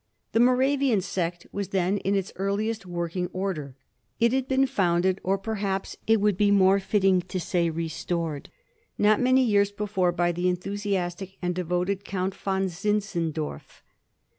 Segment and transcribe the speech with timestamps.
[0.31, 3.75] The Moravian sect was then in its earli est working order.
[4.19, 8.49] It had been founded— or perhaps it would be more fitting to say restored—
[9.07, 13.83] not many years before, by the enthusiastic and devoted Count Von Zin zendorf.